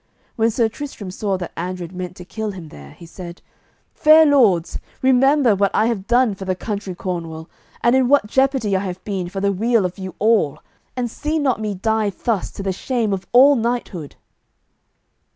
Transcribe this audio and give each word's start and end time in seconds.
When 0.35 0.49
Sir 0.49 0.67
Tristram 0.67 1.11
saw 1.11 1.37
that 1.37 1.51
Andred 1.55 1.91
meant 1.91 2.15
to 2.15 2.25
kill 2.25 2.49
him 2.53 2.69
there, 2.69 2.93
he 2.93 3.05
said: 3.05 3.39
"Fair 3.93 4.25
Lords, 4.25 4.79
remember 5.03 5.55
what 5.55 5.69
I 5.75 5.85
have 5.85 6.07
done 6.07 6.33
for 6.33 6.43
the 6.43 6.55
country 6.55 6.95
Cornwall, 6.95 7.47
and 7.83 7.95
in 7.95 8.07
what 8.07 8.25
jeopardy 8.25 8.75
I 8.75 8.79
have 8.79 9.03
been 9.03 9.29
for 9.29 9.41
the 9.41 9.51
weal 9.51 9.85
of 9.85 9.99
you 9.99 10.15
all, 10.17 10.57
and 10.97 11.07
see 11.07 11.37
not 11.37 11.61
me 11.61 11.75
die 11.75 12.09
thus 12.09 12.49
to 12.53 12.63
the 12.63 12.73
shame 12.73 13.13
of 13.13 13.27
all 13.31 13.55
knighthood." 13.55 14.15